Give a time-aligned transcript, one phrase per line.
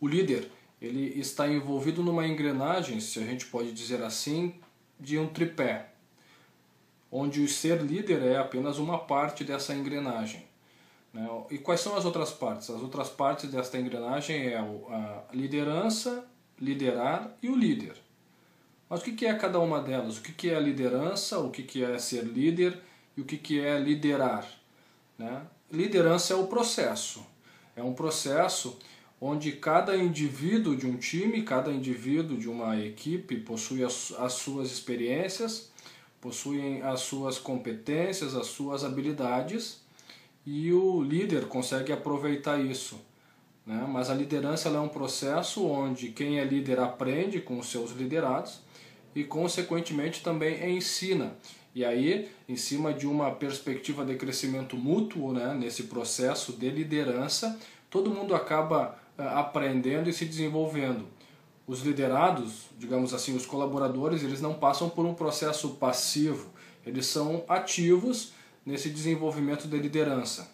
[0.00, 0.50] O líder
[0.80, 4.54] ele está envolvido numa engrenagem, se a gente pode dizer assim,
[4.98, 5.90] de um tripé,
[7.12, 10.48] onde o ser líder é apenas uma parte dessa engrenagem.
[11.12, 11.28] Né?
[11.50, 12.70] E quais são as outras partes?
[12.70, 16.24] As outras partes desta engrenagem é a liderança,
[16.58, 17.96] liderar e o líder.
[18.88, 20.18] Mas o que é cada uma delas?
[20.18, 21.38] O que é a liderança?
[21.38, 22.78] O que é ser líder?
[23.16, 24.46] E o que é liderar?
[25.18, 25.42] Né?
[25.70, 27.24] Liderança é o processo.
[27.76, 28.78] É um processo
[29.20, 34.72] onde cada indivíduo de um time, cada indivíduo de uma equipe possui as, as suas
[34.72, 35.70] experiências,
[36.20, 39.80] possuem as suas competências, as suas habilidades
[40.46, 42.98] e o líder consegue aproveitar isso.
[43.66, 43.86] Né?
[43.88, 48.60] Mas a liderança é um processo onde quem é líder aprende com os seus liderados
[49.14, 51.36] e, consequentemente, também ensina.
[51.74, 57.58] E aí, em cima de uma perspectiva de crescimento mútuo, né, nesse processo de liderança,
[57.88, 61.06] todo mundo acaba aprendendo e se desenvolvendo.
[61.66, 66.50] Os liderados, digamos assim, os colaboradores, eles não passam por um processo passivo,
[66.84, 68.32] eles são ativos
[68.66, 70.50] nesse desenvolvimento de liderança.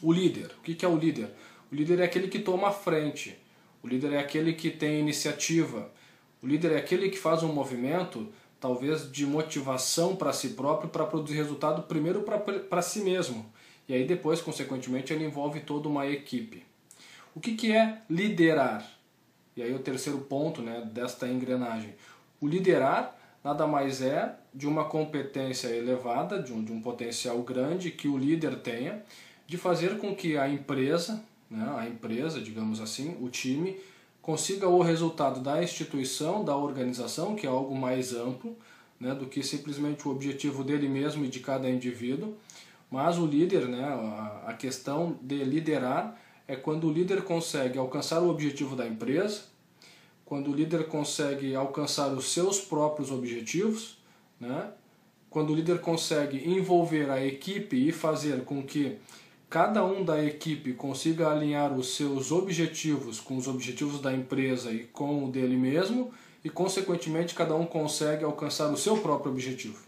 [0.00, 1.30] O líder, o que é o líder?
[1.70, 3.36] O líder é aquele que toma a frente,
[3.82, 5.90] o líder é aquele que tem iniciativa,
[6.42, 11.04] o líder é aquele que faz um movimento, talvez de motivação para si próprio, para
[11.04, 13.50] produzir resultado primeiro para si mesmo.
[13.86, 16.69] E aí depois, consequentemente, ele envolve toda uma equipe.
[17.34, 18.86] O que, que é liderar?
[19.56, 21.94] E aí o terceiro ponto né, desta engrenagem.
[22.40, 27.90] O liderar nada mais é de uma competência elevada, de um, de um potencial grande
[27.90, 29.02] que o líder tenha,
[29.46, 33.78] de fazer com que a empresa, né, a empresa, digamos assim, o time,
[34.20, 38.56] consiga o resultado da instituição, da organização, que é algo mais amplo
[39.00, 42.36] né, do que simplesmente o objetivo dele mesmo e de cada indivíduo.
[42.90, 43.84] Mas o líder, né,
[44.46, 46.20] a, questão de liderar
[46.50, 49.42] é quando o líder consegue alcançar o objetivo da empresa,
[50.24, 53.98] quando o líder consegue alcançar os seus próprios objetivos,
[54.40, 54.72] né,
[55.30, 58.98] quando o líder consegue envolver a equipe e fazer com que
[59.48, 64.80] cada um da equipe consiga alinhar os seus objetivos com os objetivos da empresa e
[64.86, 66.12] com o dele mesmo
[66.44, 69.78] e consequentemente cada um consegue alcançar o seu próprio objetivo.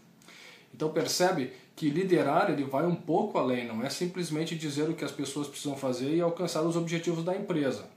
[0.73, 5.03] Então percebe que liderar ele vai um pouco além, não é simplesmente dizer o que
[5.03, 7.89] as pessoas precisam fazer e alcançar os objetivos da empresa.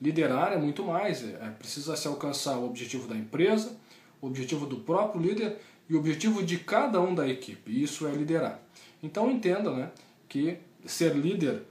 [0.00, 3.76] Liderar é muito mais, é, precisa se alcançar o objetivo da empresa,
[4.20, 7.82] o objetivo do próprio líder e o objetivo de cada um da equipe.
[7.82, 8.60] Isso é liderar.
[9.02, 9.90] Então entenda né,
[10.28, 11.62] que ser líder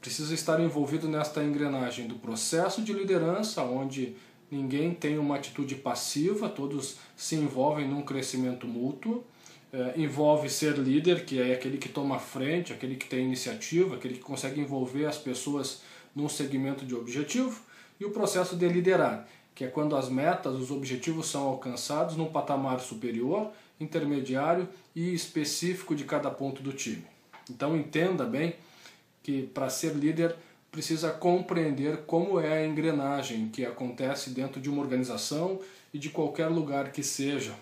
[0.00, 4.16] precisa estar envolvido nesta engrenagem do processo de liderança, onde
[4.50, 9.24] ninguém tem uma atitude passiva, todos se envolvem num crescimento mútuo.
[9.72, 14.14] É, envolve ser líder, que é aquele que toma frente, aquele que tem iniciativa, aquele
[14.14, 15.80] que consegue envolver as pessoas
[16.14, 17.58] num segmento de objetivo,
[17.98, 22.26] e o processo de liderar, que é quando as metas, os objetivos são alcançados num
[22.26, 23.50] patamar superior,
[23.80, 27.04] intermediário e específico de cada ponto do time.
[27.48, 28.54] Então entenda bem
[29.22, 30.36] que para ser líder
[30.70, 35.60] precisa compreender como é a engrenagem que acontece dentro de uma organização
[35.94, 37.54] e de qualquer lugar que seja